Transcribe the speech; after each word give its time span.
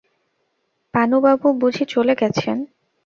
পানুবাবু 0.93 1.47
বুঝি 1.61 1.83
চলে 1.93 2.13
গেছেন? 2.21 2.57